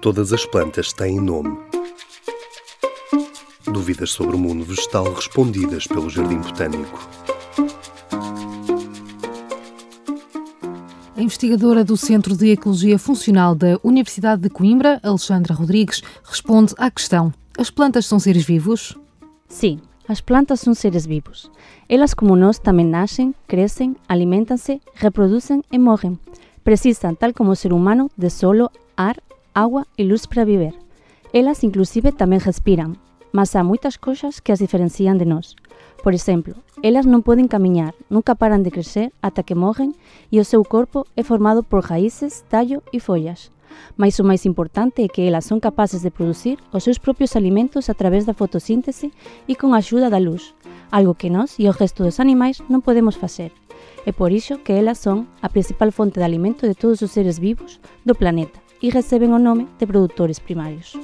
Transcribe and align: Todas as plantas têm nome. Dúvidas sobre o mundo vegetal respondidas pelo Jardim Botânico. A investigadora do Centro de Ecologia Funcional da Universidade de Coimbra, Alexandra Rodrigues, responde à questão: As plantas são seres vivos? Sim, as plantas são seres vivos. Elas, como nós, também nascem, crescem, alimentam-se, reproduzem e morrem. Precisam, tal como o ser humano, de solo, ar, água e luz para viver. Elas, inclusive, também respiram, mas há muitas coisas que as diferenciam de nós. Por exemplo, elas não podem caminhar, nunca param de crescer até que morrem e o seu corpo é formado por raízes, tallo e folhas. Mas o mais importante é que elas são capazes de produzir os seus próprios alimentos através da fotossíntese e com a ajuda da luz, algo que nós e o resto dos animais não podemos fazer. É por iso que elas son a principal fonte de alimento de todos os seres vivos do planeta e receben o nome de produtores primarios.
Todas 0.00 0.32
as 0.32 0.46
plantas 0.46 0.92
têm 0.92 1.20
nome. 1.20 1.58
Dúvidas 3.64 4.10
sobre 4.12 4.36
o 4.36 4.38
mundo 4.38 4.64
vegetal 4.64 5.12
respondidas 5.12 5.88
pelo 5.88 6.08
Jardim 6.08 6.38
Botânico. 6.38 7.08
A 11.16 11.20
investigadora 11.20 11.82
do 11.82 11.96
Centro 11.96 12.36
de 12.36 12.52
Ecologia 12.52 12.96
Funcional 12.96 13.56
da 13.56 13.80
Universidade 13.82 14.42
de 14.42 14.48
Coimbra, 14.48 15.00
Alexandra 15.02 15.52
Rodrigues, 15.52 16.00
responde 16.22 16.74
à 16.78 16.88
questão: 16.92 17.34
As 17.58 17.68
plantas 17.68 18.06
são 18.06 18.20
seres 18.20 18.44
vivos? 18.44 18.96
Sim, 19.48 19.80
as 20.08 20.20
plantas 20.20 20.60
são 20.60 20.74
seres 20.74 21.04
vivos. 21.04 21.50
Elas, 21.88 22.14
como 22.14 22.36
nós, 22.36 22.60
também 22.60 22.86
nascem, 22.86 23.34
crescem, 23.48 23.96
alimentam-se, 24.08 24.80
reproduzem 24.94 25.60
e 25.72 25.78
morrem. 25.78 26.16
Precisam, 26.62 27.16
tal 27.16 27.34
como 27.34 27.50
o 27.50 27.56
ser 27.56 27.72
humano, 27.72 28.08
de 28.16 28.30
solo, 28.30 28.70
ar, 28.96 29.16
água 29.58 29.84
e 29.98 30.04
luz 30.04 30.24
para 30.24 30.44
viver. 30.44 30.74
Elas, 31.32 31.64
inclusive, 31.64 32.12
também 32.12 32.38
respiram, 32.38 32.92
mas 33.32 33.54
há 33.56 33.64
muitas 33.64 33.96
coisas 33.96 34.38
que 34.38 34.52
as 34.52 34.60
diferenciam 34.60 35.16
de 35.16 35.24
nós. 35.24 35.56
Por 36.02 36.14
exemplo, 36.14 36.54
elas 36.80 37.04
não 37.04 37.20
podem 37.20 37.48
caminhar, 37.48 37.92
nunca 38.08 38.36
param 38.36 38.62
de 38.62 38.70
crescer 38.70 39.12
até 39.20 39.42
que 39.42 39.54
morrem 39.54 39.92
e 40.30 40.38
o 40.38 40.44
seu 40.44 40.62
corpo 40.64 41.04
é 41.16 41.22
formado 41.24 41.62
por 41.64 41.82
raízes, 41.82 42.44
tallo 42.48 42.82
e 42.92 43.00
folhas. 43.00 43.50
Mas 43.96 44.18
o 44.18 44.24
mais 44.24 44.46
importante 44.46 45.02
é 45.02 45.08
que 45.08 45.22
elas 45.22 45.44
são 45.44 45.58
capazes 45.58 46.02
de 46.02 46.10
produzir 46.10 46.56
os 46.72 46.84
seus 46.84 46.98
próprios 46.98 47.34
alimentos 47.34 47.90
através 47.90 48.24
da 48.24 48.34
fotossíntese 48.34 49.12
e 49.46 49.56
com 49.56 49.74
a 49.74 49.78
ajuda 49.78 50.08
da 50.08 50.18
luz, 50.18 50.54
algo 50.90 51.14
que 51.14 51.28
nós 51.28 51.56
e 51.58 51.68
o 51.68 51.72
resto 51.72 52.04
dos 52.04 52.20
animais 52.20 52.62
não 52.68 52.80
podemos 52.80 53.16
fazer. 53.16 53.52
É 54.06 54.12
por 54.12 54.30
iso 54.32 54.58
que 54.58 54.72
elas 54.72 54.98
son 54.98 55.26
a 55.42 55.48
principal 55.48 55.90
fonte 55.90 56.18
de 56.18 56.24
alimento 56.24 56.66
de 56.66 56.74
todos 56.74 57.02
os 57.02 57.10
seres 57.10 57.38
vivos 57.38 57.80
do 58.06 58.14
planeta 58.14 58.67
e 58.80 58.90
receben 58.90 59.32
o 59.32 59.38
nome 59.38 59.68
de 59.78 59.86
produtores 59.86 60.38
primarios. 60.38 60.94